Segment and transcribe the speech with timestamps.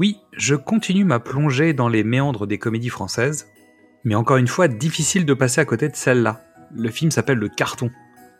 [0.00, 3.52] Oui, je continue ma plongée dans les méandres des comédies françaises,
[4.02, 6.40] mais encore une fois, difficile de passer à côté de celle-là.
[6.74, 7.90] Le film s'appelle Le Carton.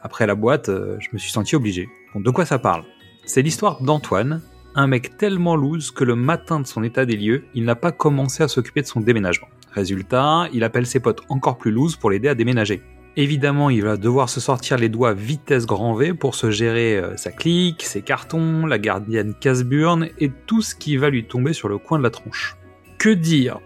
[0.01, 1.87] Après la boîte, euh, je me suis senti obligé.
[2.15, 2.85] Bon, de quoi ça parle?
[3.27, 4.41] C'est l'histoire d'Antoine,
[4.75, 7.93] un mec tellement loose que le matin de son état des lieux, il n'a pas
[7.93, 9.49] commencé à s'occuper de son déménagement.
[9.71, 12.81] Résultat, il appelle ses potes encore plus loose pour l'aider à déménager.
[13.17, 17.17] Évidemment, il va devoir se sortir les doigts vitesse grand V pour se gérer euh,
[17.17, 21.69] sa clique, ses cartons, la gardienne casse-burne et tout ce qui va lui tomber sur
[21.69, 22.57] le coin de la tronche.
[22.99, 23.59] Que dire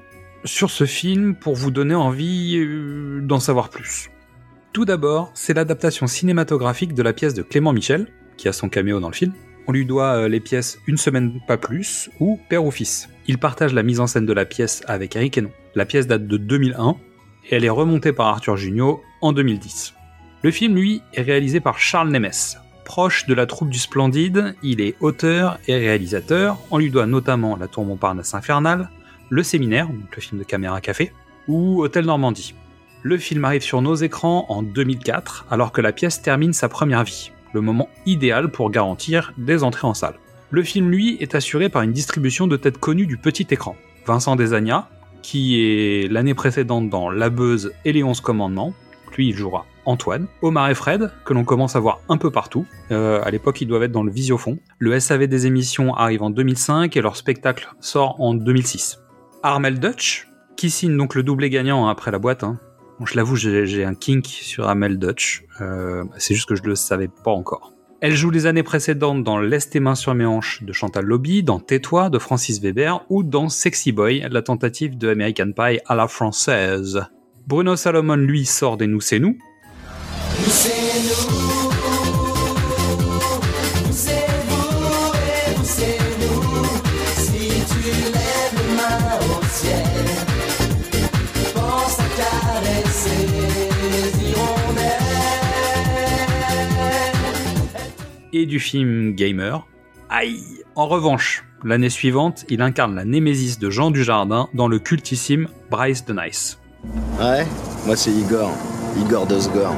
[0.45, 4.09] sur ce film pour vous donner envie euh, d'en savoir plus?
[4.73, 8.99] Tout d'abord, c'est l'adaptation cinématographique de la pièce de Clément Michel, qui a son caméo
[8.99, 9.33] dans le film.
[9.67, 13.11] On lui doit euh, les pièces Une semaine pas plus ou Père ou Fils.
[13.27, 15.51] Il partage la mise en scène de la pièce avec Eric Hénon.
[15.75, 16.97] La pièce date de 2001
[17.51, 19.95] et elle est remontée par Arthur Junio en 2010.
[20.43, 22.31] Le film, lui, est réalisé par Charles Nemes.
[22.85, 26.59] Proche de la troupe du Splendide, il est auteur et réalisateur.
[26.71, 28.91] On lui doit notamment La Tour Montparnasse Infernale,
[29.31, 31.11] Le Séminaire, donc le film de Caméra Café,
[31.49, 32.55] ou Hôtel Normandie.
[33.03, 37.05] Le film arrive sur nos écrans en 2004, alors que la pièce termine sa première
[37.05, 40.15] vie, le moment idéal pour garantir des entrées en salle.
[40.51, 43.75] Le film, lui, est assuré par une distribution de têtes connues du petit écran.
[44.07, 44.91] Vincent Desagna,
[45.23, 48.75] qui est l'année précédente dans La Beuse et les Onze Commandements.
[49.17, 50.27] Lui, il jouera Antoine.
[50.43, 52.67] Omar et Fred, que l'on commence à voir un peu partout.
[52.91, 54.59] Euh, à l'époque, ils doivent être dans le visiofond.
[54.79, 59.01] Le SAV des émissions arrive en 2005 et leur spectacle sort en 2006.
[59.43, 62.45] Armel Dutch, qui signe donc le doublé gagnant après la boîte.
[62.45, 62.59] Hein.
[63.05, 65.45] Je l'avoue, j'ai un kink sur Armel Dutch.
[65.61, 67.73] Euh, C'est juste que je le savais pas encore.
[68.01, 71.43] Elle joue les années précédentes dans Laisse tes mains sur mes hanches de Chantal Lobby,
[71.43, 75.95] dans Tais-toi de Francis Weber ou dans Sexy Boy, la tentative de American Pie à
[75.95, 77.03] la française.
[77.47, 79.37] Bruno Salomon, lui, sort des Nous c'est nous.
[98.33, 99.67] Et du film Gamer.
[100.09, 100.41] Aïe
[100.75, 106.05] En revanche, l'année suivante, il incarne la némésis de Jean Dujardin dans le cultissime Bryce
[106.07, 106.59] the Nice.
[107.19, 107.47] Ouais,
[107.87, 108.53] moi c'est Igor.
[109.01, 109.75] Igor Dosgor.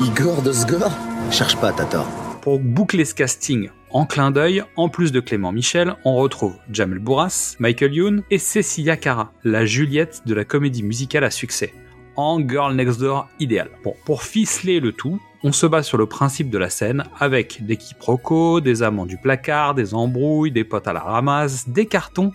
[0.00, 0.90] Igor Dosgor
[1.30, 2.06] Cherche pas, t'as tort.
[2.42, 6.98] Pour boucler ce casting en clin d'œil, en plus de Clément Michel, on retrouve Jamel
[6.98, 11.72] Bourras, Michael Youn et Cecilia Cara, la Juliette de la comédie musicale à succès.
[12.14, 13.70] En Girl Next Door idéal.
[14.04, 17.76] Pour ficeler le tout, on se base sur le principe de la scène avec des
[17.76, 22.32] quiproquos, des amants du placard, des embrouilles, des potes à la ramasse, des cartons,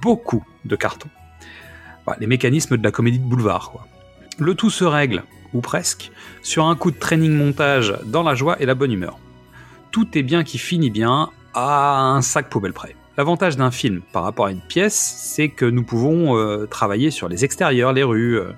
[0.00, 1.10] beaucoup de cartons
[2.06, 3.70] bah, les mécanismes de la comédie de boulevard.
[3.70, 3.86] Quoi.
[4.38, 5.22] Le tout se règle,
[5.52, 6.10] ou presque,
[6.42, 9.18] sur un coup de training montage dans la joie et la bonne humeur.
[9.90, 12.96] Tout est bien qui finit bien à un sac poubelle près.
[13.16, 17.28] L'avantage d'un film par rapport à une pièce, c'est que nous pouvons euh, travailler sur
[17.28, 18.40] les extérieurs, les rues.
[18.40, 18.50] Euh,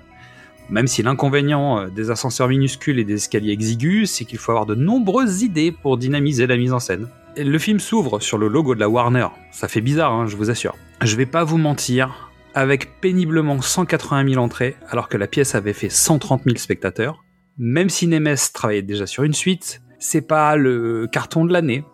[0.71, 4.65] même si l'inconvénient euh, des ascenseurs minuscules et des escaliers exigus, c'est qu'il faut avoir
[4.65, 7.07] de nombreuses idées pour dynamiser la mise en scène.
[7.37, 9.27] Le film s'ouvre sur le logo de la Warner.
[9.53, 10.75] Ça fait bizarre, hein, je vous assure.
[11.03, 12.26] Je vais pas vous mentir,
[12.57, 17.23] avec péniblement 180 000 entrées, alors que la pièce avait fait 130 000 spectateurs.
[17.59, 21.85] Même si Nemes travaillait déjà sur une suite, c'est pas le carton de l'année.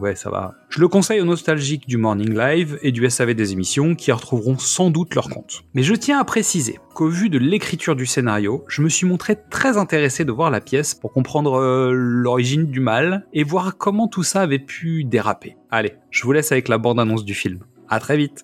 [0.00, 0.54] Ouais, ça va.
[0.68, 4.56] Je le conseille aux nostalgiques du Morning Live et du SAV des émissions qui retrouveront
[4.56, 5.64] sans doute leur compte.
[5.74, 9.36] Mais je tiens à préciser qu'au vu de l'écriture du scénario, je me suis montré
[9.50, 14.06] très intéressé de voir la pièce pour comprendre euh, l'origine du mal et voir comment
[14.06, 15.56] tout ça avait pu déraper.
[15.70, 17.60] Allez, je vous laisse avec la bande-annonce du film.
[17.88, 18.42] À très vite.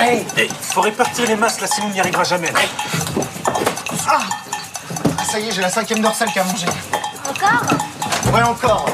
[0.00, 0.24] Hey,
[0.60, 2.52] faut répartir les masses là, sinon on n'y arrivera jamais.
[4.08, 4.18] Ah.
[5.30, 6.66] Ça y est, j'ai la cinquième dorsale qui a mangé.
[7.28, 8.32] Encore?
[8.32, 8.86] Ouais, encore.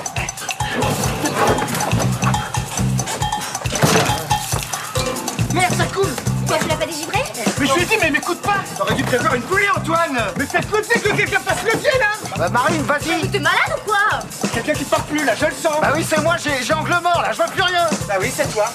[5.53, 6.15] Merde, ça coule.
[6.47, 7.23] Quoi, tu l'as pas dégivré
[7.59, 8.57] Mais je lui ai dit, mais m'écoute pas.
[8.77, 10.19] T'aurais dû prévoir une poulie, Antoine.
[10.37, 13.29] Mais faites-le, c'est que quelqu'un passe le pied, là Bah, Marine, vas-y.
[13.29, 14.21] T'es malade ou quoi?
[14.53, 15.81] Quelqu'un qui parle plus, là, je le sens.
[15.81, 17.87] Bah oui, c'est moi, j'ai angle mort, là, je vois plus rien.
[18.09, 18.67] Bah oui, c'est toi.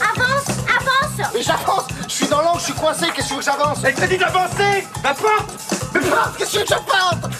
[0.00, 0.37] Avance
[1.34, 3.78] Mais j'avance Je suis dans l'angle, je suis coincé, qu'est-ce que tu veux que j'avance?
[3.84, 5.50] Elle t'a dit d'avancer La porte!
[5.94, 7.32] Mais porte, qu'est-ce que tu veux que je porte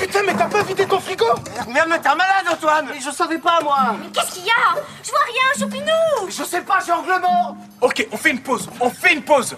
[0.00, 1.26] Putain, mais t'as pas vidé ton frigo!
[1.68, 2.86] Merde, mais t'es un malade, Antoine!
[2.90, 3.96] Mais je savais pas, moi!
[4.00, 4.80] Mais qu'est-ce qu'il y a?
[5.02, 6.28] Je vois rien, Choupinou!
[6.28, 7.56] Je sais pas, j'ai angle mort!
[7.82, 9.56] Ok, on fait une pause, on fait une pause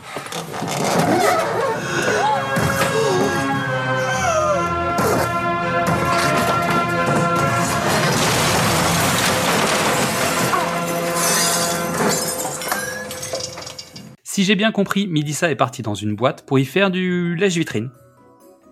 [14.35, 17.91] Si j'ai bien compris, Midissa est partie dans une boîte pour y faire du lèche-vitrine.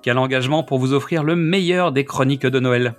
[0.01, 2.95] Quel engagement pour vous offrir le meilleur des chroniques de Noël.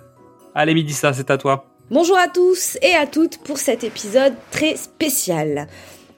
[0.54, 1.66] Allez Midissa, c'est à toi.
[1.90, 5.66] Bonjour à tous et à toutes pour cet épisode très spécial.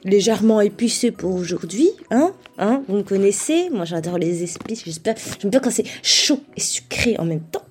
[0.03, 5.15] Légèrement épicé pour aujourd'hui, hein Hein Vous me connaissez Moi j'adore les épices, j'espère.
[5.41, 7.64] J'aime bien quand c'est chaud et sucré en même temps.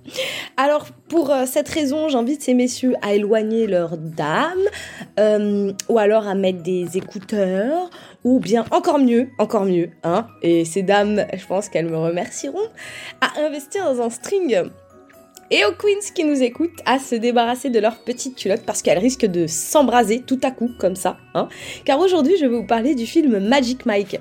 [0.57, 4.59] Alors pour euh, cette raison, j'invite ces messieurs à éloigner leurs dames,
[5.19, 7.91] euh, ou alors à mettre des écouteurs,
[8.23, 12.69] ou bien encore mieux, encore mieux, hein Et ces dames, je pense qu'elles me remercieront,
[13.21, 14.63] à investir dans un string
[15.51, 18.99] et aux queens qui nous écoutent à se débarrasser de leurs petites culottes parce qu'elles
[18.99, 21.19] risquent de s'embraser tout à coup comme ça.
[21.35, 21.49] Hein
[21.85, 24.21] Car aujourd'hui, je vais vous parler du film Magic Mike.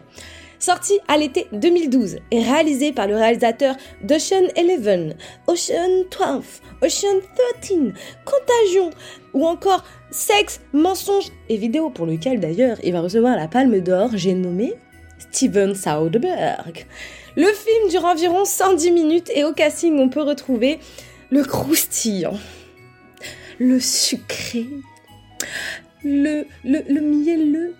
[0.63, 5.13] Sorti à l'été 2012 et réalisé par le réalisateur d'Ocean 11,
[5.47, 7.19] Ocean 12, Ocean
[7.61, 7.91] 13,
[8.23, 8.89] Contagion
[9.33, 14.11] ou encore Sexe, Mensonge et vidéo pour lequel d'ailleurs il va recevoir la palme d'or,
[14.13, 14.75] j'ai nommé
[15.19, 16.85] Steven Soderbergh.
[17.35, 20.79] Le film dure environ 110 minutes et au casting on peut retrouver
[21.29, 22.39] le croustillant,
[23.59, 24.65] le sucré,
[26.05, 27.75] le, le, le mielleux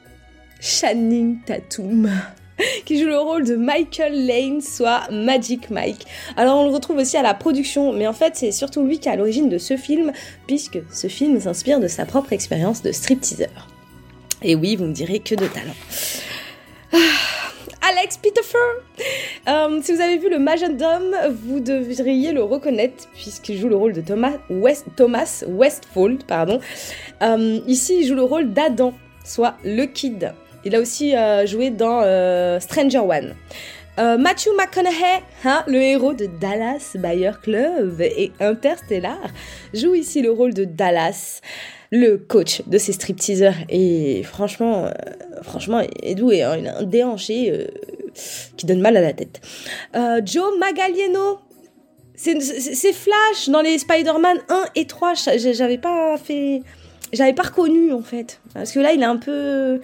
[0.59, 2.11] Channing Tatum
[2.85, 6.05] qui joue le rôle de Michael Lane, soit Magic Mike.
[6.37, 9.09] Alors on le retrouve aussi à la production, mais en fait c'est surtout lui qui
[9.09, 10.11] est à l'origine de ce film,
[10.47, 13.47] puisque ce film s'inspire de sa propre expérience de stripteaser.
[14.41, 15.75] Et oui, vous me direz que de talent.
[16.91, 16.97] Ah,
[17.89, 18.57] Alex Peterfer
[19.47, 23.93] euh, Si vous avez vu le Majordome, vous devriez le reconnaître puisqu'il joue le rôle
[23.93, 26.23] de Thomas Westfold.
[26.25, 26.59] Pardon.
[27.21, 28.93] Euh, ici, il joue le rôle d'Adam,
[29.23, 30.33] soit le Kid.
[30.65, 33.35] Il a aussi euh, joué dans euh, Stranger One.
[33.99, 39.19] Euh, Matthew McConaughey, hein, le héros de Dallas Buyer Club et Interstellar,
[39.73, 41.41] joue ici le rôle de Dallas,
[41.91, 43.65] le coach de ces stripteasers.
[43.69, 44.91] Et franchement, euh,
[45.43, 46.37] franchement, il est doué.
[46.37, 47.67] Il a un déhanché
[48.57, 49.41] qui donne mal à la tête.
[50.25, 51.39] Joe Magalieno.
[52.15, 55.13] C'est Flash dans les Spider-Man 1 et 3.
[55.37, 56.61] J'avais pas fait.
[57.11, 58.39] J'avais pas reconnu en fait.
[58.55, 59.81] Parce que là, il est un peu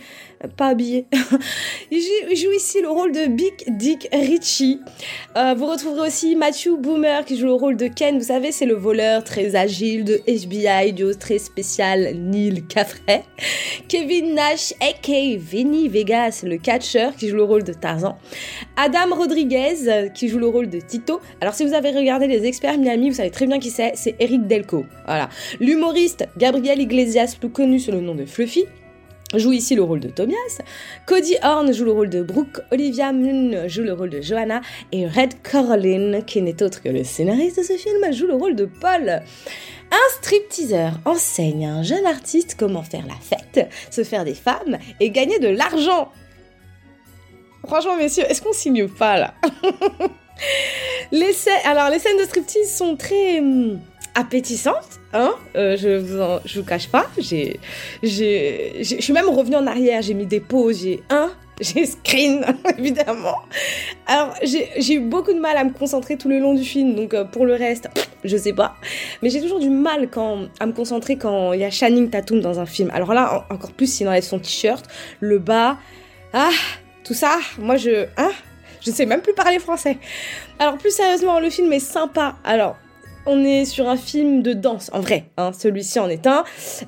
[0.48, 1.06] pas habillé.
[1.92, 2.02] il,
[2.36, 4.80] joue, ici le rôle de Big Dick Ritchie.
[5.36, 8.18] Euh, vous retrouverez aussi Matthew Boomer qui joue le rôle de Ken.
[8.18, 13.24] Vous savez, c'est le voleur très agile de FBI, duo très spécial Neil Caffrey.
[13.90, 15.38] Kevin Nash, a.k.a.
[15.38, 18.18] Vinny Vegas, le catcher qui joue le rôle de Tarzan.
[18.78, 21.20] Adam Rodriguez euh, qui joue le rôle de Tito.
[21.42, 23.92] Alors si vous avez regardé les experts Miami, vous savez très bien qui c'est.
[23.96, 24.86] C'est Eric Delco.
[25.06, 25.30] Voilà.
[25.60, 28.66] L'humoriste Gabriel Iglesias, plus connu sous le nom de Fluffy
[29.36, 30.62] joue ici le rôle de Tobias.
[31.06, 32.62] Cody Horn joue le rôle de Brooke.
[32.72, 34.62] Olivia Munn joue le rôle de Johanna.
[34.92, 38.56] Et Red Caroline, qui n'est autre que le scénariste de ce film, joue le rôle
[38.56, 39.22] de Paul.
[39.92, 44.78] Un stripteaser enseigne à un jeune artiste comment faire la fête, se faire des femmes
[45.00, 46.12] et gagner de l'argent.
[47.66, 49.34] Franchement, messieurs, est-ce qu'on signe pas là?
[51.66, 53.42] Alors, les scènes de striptease sont très
[54.16, 57.08] appétissantes, hein euh, je vous en, je vous cache pas.
[57.18, 57.60] J'ai,
[58.04, 60.02] je suis même revenue en arrière.
[60.02, 60.82] J'ai mis des pauses.
[60.82, 61.30] J'ai un,
[61.62, 62.46] screen
[62.78, 63.36] évidemment.
[64.08, 66.96] Alors j'ai, eu beaucoup de mal à me concentrer tout le long du film.
[66.96, 67.90] Donc euh, pour le reste,
[68.24, 68.76] je sais pas.
[69.22, 72.40] Mais j'ai toujours du mal quand à me concentrer quand il y a Channing Tatum
[72.40, 72.90] dans un film.
[72.94, 74.86] Alors là, en- encore plus s'il enlève son t-shirt,
[75.20, 75.78] le bas,
[76.34, 76.52] ah,
[77.04, 77.38] tout ça.
[77.58, 78.32] Moi je, hein,
[78.82, 79.98] je sais même plus parler français.
[80.60, 82.36] Alors plus sérieusement, le film est sympa.
[82.44, 82.78] Alors
[83.30, 85.26] on est sur un film de danse, en vrai.
[85.38, 86.44] Hein, Celui-ci en est un.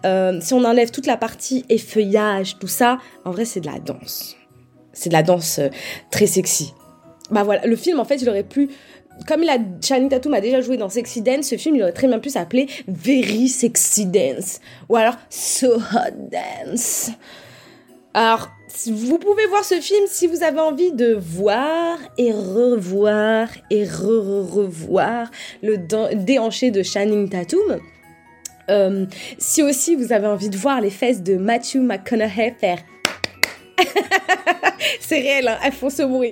[0.06, 3.80] Euh, si on enlève toute la partie effeuillage, tout ça, en vrai, c'est de la
[3.80, 4.36] danse.
[4.94, 5.70] C'est de la danse euh,
[6.10, 6.74] très sexy.
[7.30, 8.70] Bah voilà, le film, en fait, il aurait pu...
[9.28, 11.92] Comme il a, Channing Tatum a déjà joué dans Sexy Dance, ce film, il aurait
[11.92, 14.60] très bien pu s'appeler Very Sexy Dance.
[14.90, 17.12] Ou alors So Hot Dance.
[18.14, 18.50] Alors,
[18.88, 25.30] vous pouvez voir ce film si vous avez envie de voir et revoir et re-revoir
[25.62, 25.78] le
[26.16, 27.80] déhanché de Channing Tatum.
[28.70, 29.06] Euh,
[29.38, 32.80] si aussi vous avez envie de voir les fesses de Matthew McConaughey faire...
[35.00, 36.32] C'est réel, elles font ce bruit.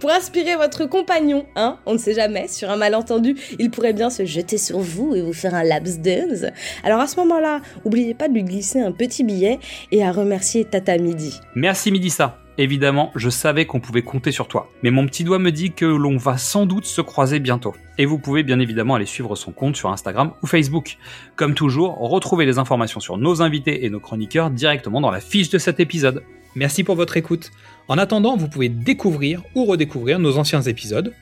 [0.00, 4.10] Pour, inspirer votre compagnon, hein, on ne sait jamais, sur un malentendu, il pourrait bien
[4.10, 6.44] se jeter sur vous et vous faire un laps dance.
[6.84, 9.58] Alors à ce moment-là, oubliez pas de lui glisser un petit billet
[9.90, 11.40] et à remercier Tata Midi.
[11.54, 12.41] Merci Midissa.
[12.58, 15.86] Évidemment, je savais qu'on pouvait compter sur toi, mais mon petit doigt me dit que
[15.86, 17.74] l'on va sans doute se croiser bientôt.
[17.96, 20.98] Et vous pouvez bien évidemment aller suivre son compte sur Instagram ou Facebook.
[21.34, 25.48] Comme toujours, retrouvez les informations sur nos invités et nos chroniqueurs directement dans la fiche
[25.48, 26.22] de cet épisode.
[26.54, 27.50] Merci pour votre écoute.
[27.88, 31.14] En attendant, vous pouvez découvrir ou redécouvrir nos anciens épisodes,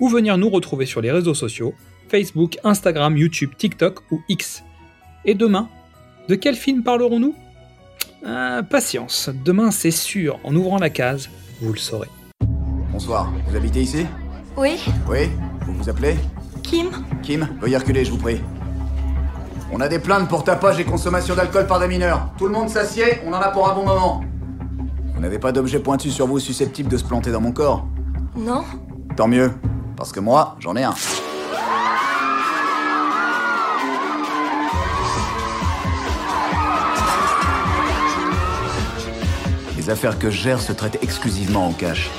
[0.00, 1.74] ou venir nous retrouver sur les réseaux sociaux,
[2.08, 4.64] Facebook, Instagram, YouTube, TikTok ou X.
[5.26, 5.68] Et demain,
[6.28, 7.34] de quel film parlerons-nous?
[8.24, 11.28] Ah, Patience, demain c'est sûr, en ouvrant la case,
[11.60, 12.08] vous le saurez.
[12.92, 14.06] Bonsoir, vous habitez ici?
[14.56, 15.30] Oui, Oui.
[15.66, 16.16] Vous vous appelez?
[16.62, 16.88] Kim.
[17.22, 17.46] Kim.
[17.60, 18.40] Veuillez reculer, je vous prie.
[19.70, 22.30] On a des plaintes pour tapage et consommation d'alcool par des mineurs.
[22.38, 24.24] Tout le monde s'assied, on en a pour un bon moment.
[25.14, 27.86] Vous n'avez pas d'objet pointu sur vous susceptible de se planter dans mon corps?
[28.36, 28.64] Non.
[29.16, 29.52] Tant mieux,
[29.96, 30.94] parce que moi, j'en ai un.
[39.88, 42.10] Les affaires que je gère se traitent exclusivement en cash.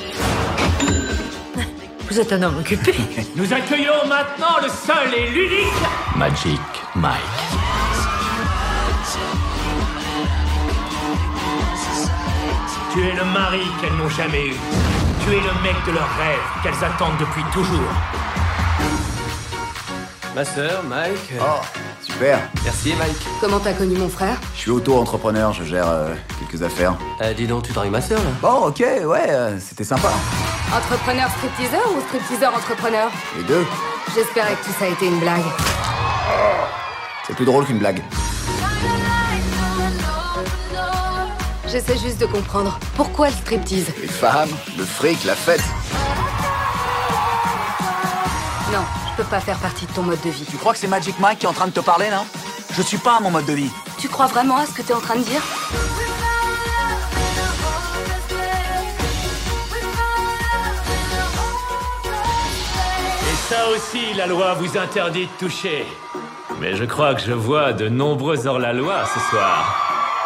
[2.10, 2.96] Vous êtes un homme occupé.
[3.36, 5.68] Nous accueillons maintenant le seul et l'unique
[6.16, 6.60] Magic
[6.96, 7.22] Mike.
[12.92, 14.56] Tu es le mari qu'elles n'ont jamais eu.
[15.24, 17.94] Tu es le mec de leurs rêves qu'elles attendent depuis toujours.
[20.36, 21.34] Ma sœur, Mike.
[21.40, 21.62] Oh,
[22.20, 22.40] super.
[22.66, 23.16] Merci, Mike.
[23.40, 26.98] Comment t'as connu mon frère Je suis auto-entrepreneur, je gère euh, quelques affaires.
[27.22, 30.10] Euh, dis donc, tu dragues ma sœur, là Bon, ok, ouais, euh, c'était sympa.
[30.76, 33.66] Entrepreneur stripteaseur ou stripteaseur entrepreneur Les deux,
[34.14, 35.44] J'espérais que tout ça a été une blague.
[37.26, 38.02] c'est plus drôle qu'une blague.
[41.68, 43.94] J'essaie juste de comprendre pourquoi le striptease.
[44.02, 45.64] Les femmes, le fric, la fête.
[48.74, 48.84] Non,
[49.24, 50.46] peux pas faire partie de ton mode de vie.
[50.50, 52.24] Tu crois que c'est Magic Mike qui est en train de te parler, là
[52.72, 53.70] Je suis pas à mon mode de vie.
[53.98, 55.42] Tu crois vraiment à ce que t'es en train de dire?
[63.22, 65.86] Et ça aussi, la loi vous interdit de toucher.
[66.62, 69.76] Mais je crois que je vois de nombreux hors-la-loi ce soir.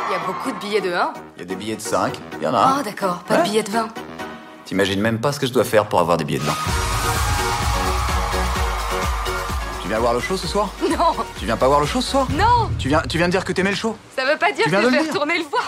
[0.07, 2.13] Il y a beaucoup de billets de 1 Il y a des billets de 5,
[2.37, 2.75] il y en a.
[2.77, 3.87] Oh d'accord, pas de billets de 20.
[4.65, 6.53] T'imagines même pas ce que je dois faire pour avoir des billets de 20.
[9.93, 12.27] Viens voir le show ce soir Non, Tu viens pas voir le show ce soir
[12.31, 12.69] non.
[12.79, 14.71] Tu viens, tu viens de dire que t'aimais le show Ça veut pas dire Tu
[14.71, 15.63] que je vais retourner le voir.